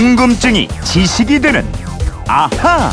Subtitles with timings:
[0.00, 1.66] 궁금증이 지식이 되는
[2.28, 2.90] 아하.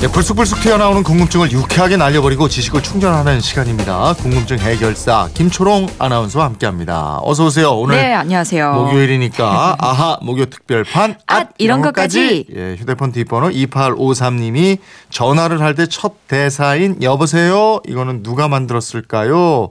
[0.00, 4.12] 네, 불쑥불쑥 튀어나오는 궁금증을 유쾌하게 날려버리고 지식을 충전하는 시간입니다.
[4.14, 7.20] 궁금증 해결사 김초롱 아나운서와 함께합니다.
[7.22, 7.70] 어서 오세요.
[7.78, 8.72] 오늘 네, 안녕하세요.
[8.72, 12.46] 목요일이니까 아하 목요 특별판 앗, 이런 것까지.
[12.52, 14.78] 예, 휴대폰 뒷번호 2853님이
[15.10, 19.68] 전화를 할 때 첫 대사인 여보세요 이거는 누가 만들었을까요?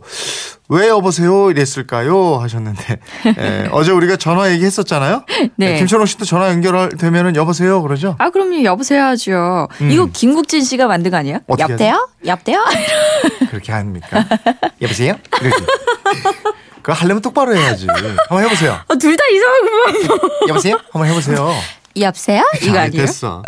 [0.72, 3.00] 왜 여보세요 이랬을까요 하셨는데
[3.38, 5.26] 예, 어제 우리가 전화 얘기했었잖아요.
[5.58, 5.74] 네.
[5.74, 8.16] 예, 김초롱 씨도 전화 연결되면은 여보세요 그러죠?
[8.20, 8.64] 아, 그럼요.
[8.64, 9.68] 여보세요 하죠.
[9.82, 11.40] 이거 김국진 씨가 만든 거 아니에요?
[11.46, 11.60] 음.
[11.60, 12.08] 여보세요?
[12.26, 12.64] 여보세요?
[13.52, 14.26] 그렇게 합니까?
[14.82, 15.16] 여보세요?
[15.42, 15.66] 이렇게.
[16.82, 17.88] 그거 하려면 똑바로 해야지.
[18.30, 18.78] 한번 해보세요.
[18.88, 20.20] 어, 둘다 이상하구만.
[20.48, 20.78] 여보세요?
[20.94, 21.54] 한번 해보세요.
[21.98, 22.44] 여보세요?
[22.62, 23.06] 이거 잘 아니에요?
[23.06, 23.44] 됐어.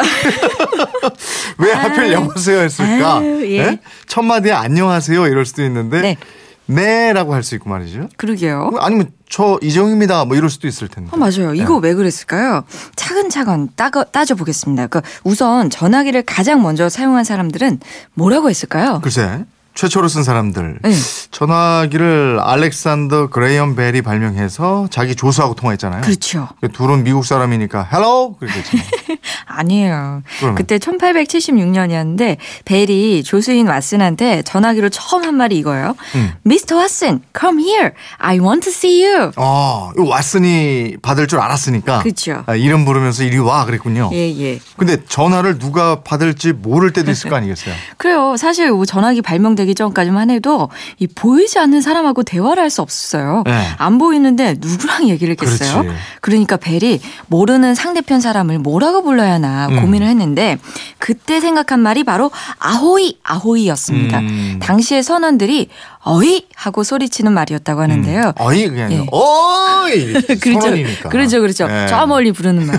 [1.58, 2.12] 왜 하필 아유.
[2.12, 3.20] 여보세요 했을까?
[3.20, 3.58] 아유, 예.
[3.60, 3.80] 예?
[4.08, 6.18] 첫 마디에 안녕하세요 이럴 수도 있는데 네.
[6.66, 7.12] 네.
[7.14, 8.08] 라고 할 수 있고 말이죠.
[8.18, 8.72] 그러게요.
[8.80, 11.10] 아니면 저 이정입니다 뭐 이럴 수도 있을 텐데.
[11.14, 11.54] 어, 맞아요.
[11.54, 11.90] 이거 네.
[11.90, 12.64] 왜 그랬을까요?
[12.96, 14.88] 차근차근 따가, 따져보겠습니다.
[14.88, 17.80] 그 우선 전화기를 가장 먼저 사용한 사람들은
[18.14, 19.02] 뭐라고 했을까요?
[19.04, 19.44] 글쎄
[19.76, 20.92] 최초로 쓴 사람들 네.
[21.32, 26.02] 전화기를 알렉산더 그레이엄 벨이 발명해서 자기 조수하고 통화했잖아요.
[26.02, 26.48] 그렇죠.
[26.74, 28.88] 둘은 미국 사람이니까 hello 했잖아요.
[29.46, 30.24] 아니에요.
[30.40, 30.56] 그러면?
[30.56, 35.96] 그때 1876년이었는데 벨이 조수인 왓슨한테 전화기로 처음 한 말이 이거예요.
[36.16, 36.34] 음.
[36.46, 36.76] Mr.
[36.76, 37.92] Watson, come here.
[38.18, 39.32] I want to see you.
[39.36, 42.04] 어, 왓슨이 받을 줄 알았으니까.
[42.04, 42.44] 그쵸.
[42.46, 44.10] 아, 이름 부르면서 이리 와 그랬군요.
[44.14, 44.60] 예, 예.
[44.78, 47.74] 근데 전화를 누가 받을지 모를 때도 있을 거 아니겠어요?
[47.98, 48.36] 그래요.
[48.38, 50.70] 사실 뭐 전화기 발명 되기 전까지만 해도
[51.00, 53.44] 이 보이지 않는 사람하고 대화를 할 수 없었어요.
[53.46, 53.68] 네.
[53.78, 55.82] 안 보이는데 누구랑 얘기를 했겠어요?
[55.84, 55.98] 그렇지.
[56.22, 59.80] 그러니까 벨이 모르는 상대편 사람을 뭐라고 불러야 하나 음.
[59.80, 60.58] 고민을 했는데
[60.98, 64.20] 그때 생각한 말이 바로 ahoy ahoy였습니다.
[64.20, 64.60] 음.
[64.60, 65.70] 당시의 선원들이
[66.06, 68.34] 어이 하고 소리치는 말이었다고 하는데요.
[68.40, 69.08] 어이 그게 아니라 예.
[69.12, 70.62] 어이 그렇죠.
[70.62, 71.10] 선원이니까.
[71.10, 71.68] 그렇죠, 그렇죠.
[71.70, 71.88] 예.
[71.90, 72.78] 저 멀리 부르는 말.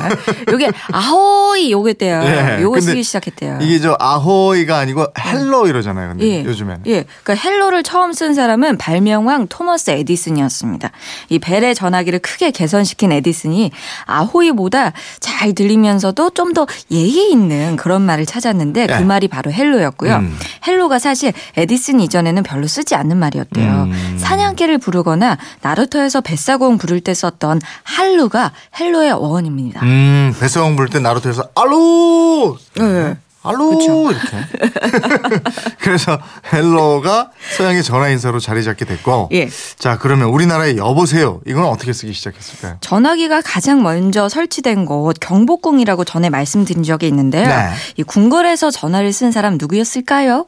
[0.51, 2.23] 요게 ahoy 요게 때요.
[2.23, 2.63] 예.
[2.63, 3.59] 요거 쓰기 시작했대요.
[3.63, 6.11] 이게 저 ahoy가 아니고 hello 이러잖아요.
[6.11, 6.45] 근데 예.
[6.45, 6.83] 요즘엔.
[6.87, 7.05] 예.
[7.23, 10.91] 그러니까 hello를 처음 쓴 사람은 발명왕 토머스 에디슨이었습니다.
[11.31, 13.71] 이 벨의 전화기를 크게 개선시킨 에디슨이
[14.07, 18.99] ahoy보다 잘 들리면서도 좀 더 예의 있는 그런 말을 찾았는데 그 예.
[19.01, 20.17] 말이 바로 hello였고요.
[20.19, 20.39] 음.
[20.69, 23.73] hello가 사실 에디슨 이전에는 별로 쓰지 않는 말이었대요.
[23.85, 24.17] 음.
[24.19, 29.81] 사냥개를 부르거나 나루터에서 뱃사공 부를 때 썼던 hallo가 hello의 어원입니다.
[29.83, 33.17] 음, 뱃사공 부를 때 나루터에서 hallo 예.
[33.45, 34.11] hallo 그쵸.
[34.11, 35.41] 이렇게.
[35.81, 36.19] 그래서
[36.53, 39.29] hello가 서양의 전화 인사로 자리 잡게 됐고.
[39.33, 39.51] 예.
[39.79, 41.41] 자, 그러면 우리나라의 여보세요.
[41.47, 42.79] 이건 어떻게 쓰기 시작했을까요?
[42.81, 47.47] 전화기가 가장 먼저 설치된 곳 경복궁이라고 전에 말씀드린 적이 있는데요.
[47.47, 47.71] 네.
[47.99, 50.47] 이 궁궐에서 전화를 쓴 사람 누구였을까요?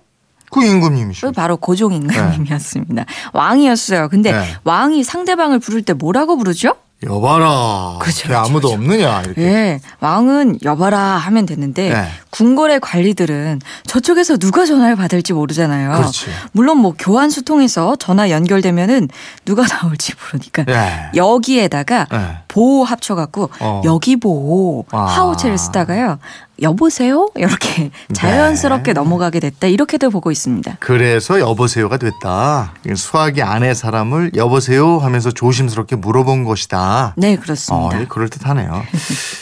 [0.61, 1.33] 그 임금님이시죠.
[1.33, 3.05] 바로 고종 임금님이었습니다.
[3.33, 4.09] 왕이었어요.
[4.09, 4.44] 근데 네.
[4.65, 6.75] 왕이 상대방을 부를 때 뭐라고 부르죠?
[7.05, 7.99] 여봐라.
[8.00, 8.75] 그죠, 왜 아무도 그죠.
[8.75, 9.43] 없느냐 이렇게.
[9.43, 12.09] 예, 왕은 여봐라 하면 되는데 네.
[12.31, 15.93] 궁궐의 관리들은 저쪽에서 누가 전화를 받을지 모르잖아요.
[15.93, 16.27] 그렇지.
[16.53, 19.09] 물론 뭐 교환 수통에서 전화 연결되면은
[19.44, 21.11] 누가 나올지 모르니까 예.
[21.15, 22.38] 여기에다가 예.
[22.56, 23.83] 보호 합쳐갖고 어.
[23.84, 25.03] 여기 보호 아.
[25.05, 26.19] 하우체를 쓰다가요.
[26.62, 27.28] 여보세요?
[27.37, 29.67] 이렇게 자연스럽게 넘어가게 됐다.
[29.67, 30.78] 이렇게도 보고 있습니다.
[30.81, 32.72] 그래서 여보세요가 됐다.
[32.94, 37.12] 수학이 아내 사람을 여보세요 하면서 조심스럽게 물어본 것이다.
[37.19, 38.00] 네, 어, 그렇습니다.
[38.00, 38.84] 예, 그럴듯하네요.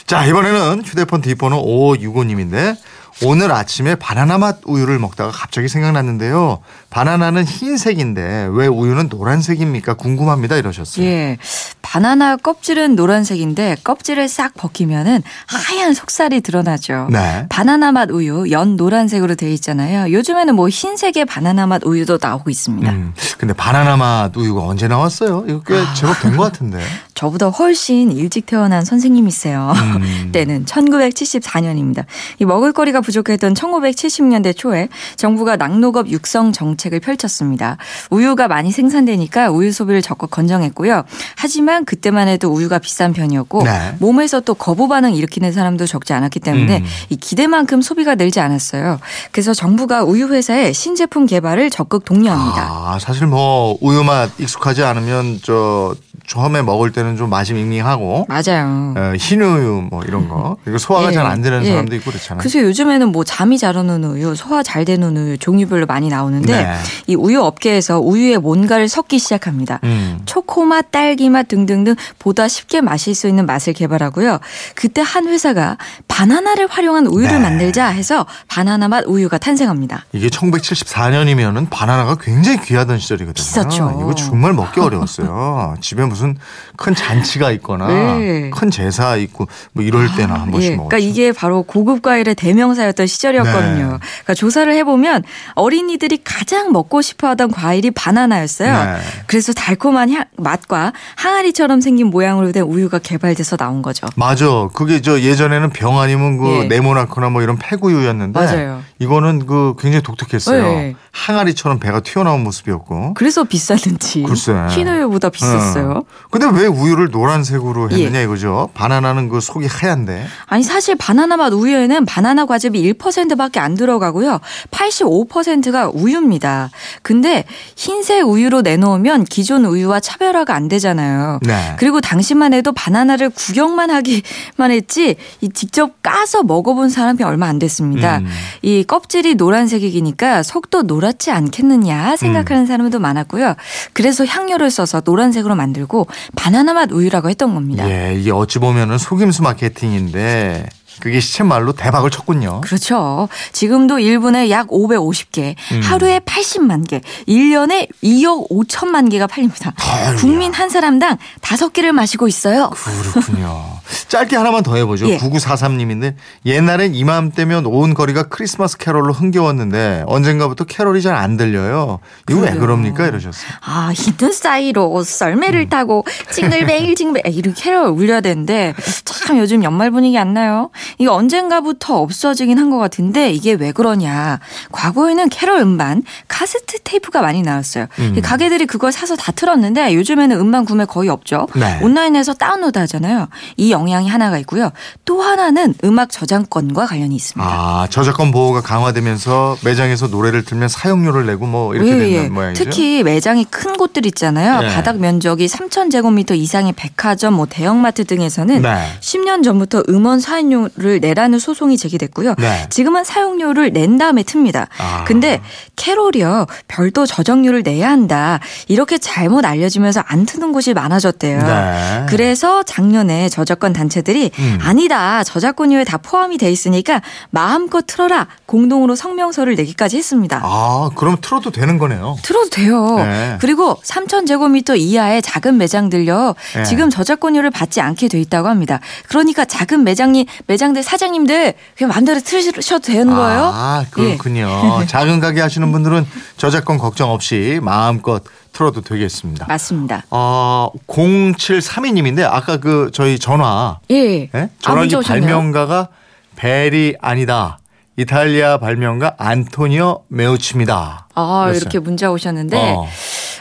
[0.09, 2.77] 자, 이번에는 휴대폰 뒷번호 5565님인데
[3.23, 6.59] 오늘 아침에 바나나 맛 우유를 먹다가 갑자기 생각났는데요.
[6.91, 9.95] 바나나는 흰색인데 왜 우유는 노란색입니까?
[9.95, 10.57] 궁금합니다.
[10.57, 11.07] 이러셨어요.
[11.07, 11.39] 예.
[11.83, 17.09] 바나나 껍질은 노란색인데 껍질을 싹 벗기면은 하얀 속살이 드러나죠.
[17.11, 17.47] 네.
[17.51, 20.13] 바나나 맛 우유 연 노란색으로 되어 있잖아요.
[20.13, 22.91] 요즘에는 뭐 흰색의 바나나 맛 우유도 나오고 있습니다.
[22.91, 25.45] 음, 근데 바나나 맛 우유가 언제 나왔어요?
[25.49, 25.95] 이거 꽤 아.
[25.95, 26.81] 제법 된 것 같은데.
[27.15, 29.73] 저보다 훨씬 일찍 태어난 선생님이세요.
[29.75, 30.31] 음.
[30.33, 32.05] 때는 1974년입니다.
[32.41, 37.77] 이 먹을거리가 부족했던 1970년대 초에 정부가 낙농업 육성 정책을 펼쳤습니다.
[38.11, 41.05] 우유가 많이 생산되니까 우유 소비를 적극 권장했고요.
[41.37, 43.95] 하지만 그때만 해도 우유가 비싼 편이었고 네.
[44.01, 46.85] 몸에서 또 거부 반응 일으키는 사람도 적지 않았기 때문에 음.
[47.11, 48.99] 이 기대만큼 소비가 늘지 않았어요.
[49.31, 52.63] 그래서 정부가 우유 회사에 신제품 개발을 적극 독려합니다.
[52.69, 55.95] 아, 사실 뭐 우유 맛 익숙하지 않으면 저
[56.27, 58.95] 처음에 먹을 때는 좀 맛이 밍밍하고 맞아요.
[58.97, 61.71] 어, 흰 우유 뭐 이런 거 그리고 소화가 예, 잘안 되는 예.
[61.71, 62.41] 사람도 있고 그렇잖아요.
[62.41, 66.75] 그래서 요즘에는 뭐 잠이 잘 오는 우유, 소화 잘 되는 우유 종류별로 많이 나오는데 네.
[67.07, 69.81] 이 우유 업계에서 우유에 뭔가를 섞기 시작합니다.
[69.85, 70.21] 음.
[70.25, 74.39] 초코맛, 딸기맛 등등등 보다 쉽게 마실 수 있는 맛을 개발하고요.
[74.75, 75.77] 그때 한 회사가
[76.09, 77.39] 바나나를 활용한 우유를 네.
[77.39, 80.05] 만들자 해서 바나나 맛 우유가 탄생합니다.
[80.13, 83.35] 이게 1974년이면은 바나나가 굉장히 귀하던 시절이거든요.
[83.35, 83.99] 비쌌죠.
[84.01, 85.77] 이거 정말 먹기 어려웠어요.
[85.81, 86.37] 집에 무슨
[86.77, 88.51] 큰큰 잔치가 있거나 네.
[88.51, 90.89] 큰 제사 있고 뭐 이럴 때나 한 번씩 예, 먹었죠.
[90.89, 93.75] 그러니까 이게 바로 고급 과일의 대명사였던 시절이었거든요.
[93.93, 93.99] 네.
[93.99, 95.25] 그러니까 조사를 해보면
[95.55, 98.73] 어린이들이 가장 먹고 싶어하던 과일이 바나나였어요.
[98.73, 99.01] 네.
[99.27, 104.07] 그래서 달콤한 향- 맛과 항아리처럼 생긴 모양으로 된 우유가 개발돼서 나온 거죠.
[104.17, 104.69] 맞아.
[104.75, 106.65] 그게 저 예전에는 병 아니면 그 예.
[106.69, 108.83] 네모나거나 뭐 이런 폐구유였는데 맞아요.
[108.99, 110.63] 이거는 그 굉장히 독특했어요.
[110.63, 110.95] 네.
[111.11, 113.15] 항아리처럼 배가 튀어나온 모습이었고.
[113.15, 114.53] 그래서 비쌌는지 글쎄.
[114.71, 115.91] 흰 우유보다 비쌌어요.
[115.91, 116.03] 어.
[116.31, 118.25] 근데 왜 우유를 노란색으로 했느냐 예.
[118.25, 118.71] 이거죠.
[118.75, 120.27] 바나나는 그 속이 하얀데.
[120.47, 124.41] 아니 사실 바나나 맛 우유에는 바나나 과즙이 1%밖에 안 들어가고요.
[124.71, 126.71] 85%가 우유입니다.
[127.03, 127.45] 근데
[127.77, 131.41] 흰색 우유로 내놓으면 기존 우유와 차별화가 안 되잖아요.
[131.43, 131.77] 네.
[131.79, 138.19] 그리고 당시만 해도 바나나를 구경만 하기만 했지 이 직접 까서 먹어본 사람이 얼마 안 됐습니다.
[138.19, 138.29] 음.
[138.63, 143.55] 이 껍질이 노란색이니까 속도 노랗지 않겠느냐 생각하는 사람도 많았고요.
[143.93, 147.89] 그래서 향료를 써서 노란색으로 만들고 바나나 맛 우유라고 했던 겁니다.
[147.89, 150.67] 예, 이게 어찌 보면은 속임수 마케팅인데
[151.01, 152.61] 그게 시쳇말로 대박을 쳤군요.
[152.61, 153.29] 그렇죠.
[153.53, 155.81] 지금도 일본에 약 550개, 음.
[155.83, 159.73] 하루에 80만 개, 1년에 2억 5천만 개가 팔립니다.
[159.79, 160.17] 아이고야.
[160.17, 162.71] 국민 한 사람당 5개를 마시고 있어요.
[162.71, 163.65] 그렇군요.
[164.09, 165.09] 짧게 하나만 더 해보죠.
[165.09, 165.19] 예.
[165.19, 166.15] 9943님인데
[166.47, 172.01] 옛날엔 이맘때면 온 거리가 크리스마스 캐롤로 흥겨웠는데 언젠가부터 캐롤이 잘 안 들려요.
[172.29, 172.61] 이거 왜 그래요.
[172.61, 173.07] 그럽니까?
[173.07, 173.49] 이러셨어요.
[173.65, 178.75] 아, 흰 눈 사이로 썰매를 타고 jingle bell jingle 이렇게 캐럴 울려야 되는데
[179.05, 180.71] 참 요즘 연말 분위기 안 나요.
[180.99, 184.41] 이게 언젠가부터 없어지긴 한 것 같은데 이게 왜 그러냐.
[184.73, 187.87] 과거에는 캐럴 음반, 카세트 테이프가 많이 나왔어요.
[187.99, 188.15] 음.
[188.17, 191.47] 이 가게들이 그걸 사서 다 틀었는데 요즘에는 음반 구매 거의 없죠.
[191.55, 191.79] 네.
[191.83, 193.29] 온라인에서 다운로드 하잖아요.
[193.59, 194.71] 이 영향이 하나가 있고요.
[195.05, 197.49] 또 하나는 음악 저작권과 관련이 있습니다.
[197.49, 202.29] 아 저작권 보호가 강화되면서 매장에서 노래를 틀면 사용료를 내고 뭐 이렇게 예, 되는 예.
[202.29, 202.65] 모양이죠.
[202.65, 204.61] 특히 매장이 큰 곳들 있잖아요.
[204.63, 204.75] 네.
[204.75, 208.87] 바닥 면적이 3,000제곱미터 이상의 백화점, 뭐 대형마트 등에서는 네.
[209.01, 212.35] 10년 전부터 음원 사용료 를 내라는 소송이 제기됐고요.
[212.37, 212.67] 네.
[212.69, 214.67] 지금은 사용료를 낸 다음에 틉니다.
[214.79, 215.05] 아.
[215.05, 215.41] 근데
[215.77, 216.47] 캐롤이요.
[216.67, 218.41] 별도 저작료를 내야 한다.
[218.67, 221.43] 이렇게 잘못 알려지면서 안 트는 곳이 많아졌대요.
[221.43, 222.07] 네.
[222.09, 224.59] 그래서 작년에 저작권 단체들이 음.
[224.63, 225.23] 아니다.
[225.23, 228.27] 저작권료에 다 포함이 돼 있으니까 마음껏 틀어라.
[228.47, 230.41] 공동으로 성명서를 내기까지 했습니다.
[230.43, 232.17] 아 그럼 틀어도 되는 거네요.
[232.23, 232.97] 틀어도 돼요.
[232.97, 233.37] 네.
[233.41, 236.35] 그리고 3,000제곱미터 이하의 작은 매장들요.
[236.57, 236.63] 네.
[236.65, 238.81] 지금 저작권료를 받지 않게 돼 있다고 합니다.
[239.09, 243.51] 그러니까 작은 매장님, 매장 들 사장님들 그냥 마음대로 틀으셔도 되는 거예요.
[243.53, 243.91] 아 예.
[243.91, 244.85] 그렇군요.
[244.87, 246.07] 작은 가게 하시는 분들은
[246.37, 248.23] 저작권 걱정 없이 마음껏
[248.53, 249.47] 틀어도 되겠습니다.
[249.47, 250.05] 맞습니다.
[250.11, 254.23] 어, 0732님인데 아까 그 저희 전화 예.
[254.23, 254.31] 예?
[254.33, 255.27] 아, 전화기 오셨네요.
[255.27, 255.89] 발명가가
[256.37, 257.59] 벨이 아니다.
[257.97, 261.07] 이탈리아 발명가 안토니오 메우치입니다.
[261.15, 261.61] 아, 그랬어요.
[261.61, 262.89] 이렇게 문자 오셨는데, 어.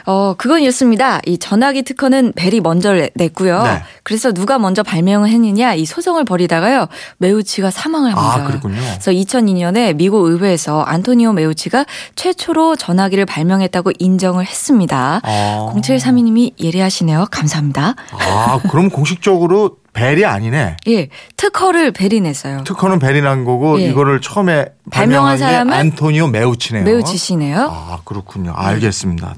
[0.06, 1.20] 어, 그건 이렇습니다.
[1.26, 3.64] 이 전화기 특허는 벨이 먼저 내- 냈고요.
[3.64, 3.82] 네.
[4.04, 6.88] 그래서 누가 먼저 발명을 했느냐 이 소송을 벌이다가요.
[7.18, 8.44] 메우치가 사망을 합니다.
[8.44, 8.76] 아, 그랬군요.
[8.76, 11.86] 그래서 2002년에 미국 의회에서 안토니오 메우치가
[12.16, 15.22] 최초로 전화기를 발명했다고 인정을 했습니다.
[15.24, 15.74] 아.
[15.76, 17.28] 0732님이 예리하시네요.
[17.32, 17.96] 감사합니다.
[18.12, 20.78] 아, 그럼 공식적으로 벨이 아니네.
[20.88, 21.08] 예,
[21.38, 22.64] 특허를 벨이 냈어요.
[22.64, 23.86] 특허는 벨이 난 거고 예.
[23.86, 26.84] 이거를 처음에 발명한 사람은 안토니오 메우치네요.
[26.84, 27.70] 메우치시네요.
[27.72, 28.54] 아, 그렇군요.
[28.56, 29.36] 알겠습니다.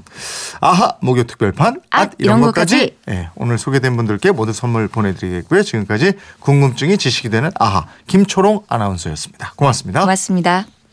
[0.60, 1.80] 아하, 목요 특별판.
[1.90, 2.74] 앗, 앗, 이런 이런 것까지.
[2.76, 2.96] 것까지.
[3.10, 5.62] 예, 오늘 소개된 분들께 모두 선물 보내드리겠고요.
[5.62, 9.52] 지금까지 궁금증이 지식이 되는 아하, 김초롱 아나운서였습니다.
[9.56, 10.00] 고맙습니다.
[10.00, 10.66] 고맙습니다.